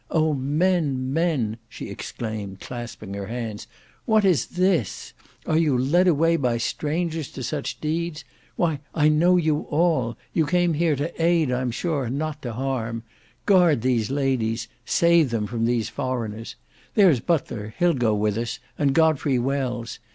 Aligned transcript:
O, 0.09 0.33
men, 0.33 1.13
men!" 1.13 1.57
she 1.69 1.91
exclaimed, 1.91 2.59
clasping 2.59 3.13
her 3.13 3.27
hands. 3.27 3.67
"What 4.05 4.25
is 4.25 4.47
this? 4.47 5.13
Are 5.45 5.59
you 5.59 5.77
led 5.77 6.07
away 6.07 6.37
by 6.37 6.57
strangers 6.57 7.29
to 7.33 7.43
such 7.43 7.79
deeds? 7.79 8.25
Why, 8.55 8.79
I 8.95 9.09
know 9.09 9.37
you 9.37 9.67
all! 9.69 10.17
You 10.33 10.47
came 10.47 10.73
here 10.73 10.95
to 10.95 11.21
aid, 11.23 11.51
I 11.51 11.61
am 11.61 11.69
sure, 11.69 12.05
and 12.05 12.17
not 12.17 12.41
to 12.41 12.53
harm. 12.53 13.03
Guard 13.45 13.83
these 13.83 14.09
ladies; 14.09 14.67
save 14.87 15.29
them 15.29 15.45
from 15.45 15.65
these 15.65 15.87
foreigners! 15.89 16.55
There's 16.95 17.19
Butler, 17.19 17.75
he'll 17.77 17.93
go 17.93 18.15
with 18.15 18.39
us, 18.39 18.57
and 18.79 18.95
Godfrey 18.95 19.37
Wells. 19.37 19.99